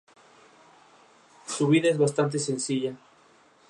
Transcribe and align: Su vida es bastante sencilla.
Su 1.45 1.67
vida 1.67 1.87
es 1.91 1.99
bastante 1.99 2.39
sencilla. 2.39 2.95